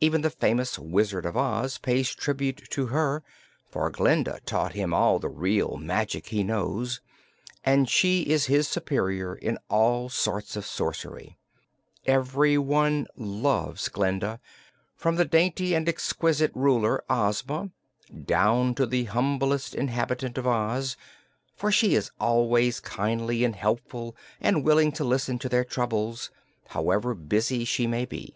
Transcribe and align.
Even 0.00 0.22
the 0.22 0.30
famous 0.30 0.78
Wizard 0.78 1.26
of 1.26 1.36
Oz 1.36 1.76
pays 1.76 2.14
tribute 2.14 2.70
to 2.70 2.86
her, 2.86 3.22
for 3.70 3.90
Glinda 3.90 4.40
taught 4.46 4.72
him 4.72 4.94
all 4.94 5.18
the 5.18 5.28
real 5.28 5.76
magic 5.76 6.28
he 6.28 6.42
knows, 6.42 7.02
and 7.64 7.86
she 7.86 8.22
is 8.22 8.46
his 8.46 8.66
superior 8.66 9.34
in 9.34 9.58
all 9.68 10.08
sorts 10.08 10.56
of 10.56 10.64
sorcery 10.64 11.36
Everyone 12.06 13.06
loves 13.14 13.90
Glinda, 13.90 14.40
from 14.96 15.16
the 15.16 15.26
dainty 15.26 15.74
and 15.74 15.86
exquisite 15.86 16.52
Ruler, 16.54 17.04
Ozma, 17.10 17.68
down 18.24 18.74
to 18.74 18.86
the 18.86 19.04
humblest 19.04 19.74
inhabitant 19.74 20.38
of 20.38 20.46
Oz, 20.46 20.96
for 21.54 21.70
she 21.70 21.94
is 21.94 22.10
always 22.18 22.80
kindly 22.80 23.44
and 23.44 23.54
helpful 23.54 24.16
and 24.40 24.64
willing 24.64 24.92
to 24.92 25.04
listen 25.04 25.38
to 25.40 25.48
their 25.50 25.64
troubles, 25.66 26.30
however 26.68 27.12
busy 27.14 27.66
she 27.66 27.86
may 27.86 28.06
be. 28.06 28.34